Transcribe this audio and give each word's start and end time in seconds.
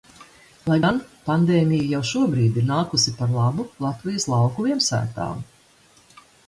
Lai 0.69 0.77
gan– 0.85 0.95
pandēmija 1.27 1.85
jau 1.91 1.99
šobrīd 2.13 2.57
ir 2.63 2.67
nākusi 2.71 3.15
par 3.21 3.37
labu 3.37 3.69
Latvijas 3.87 4.29
lauku 4.35 4.71
viensētām. 4.71 5.49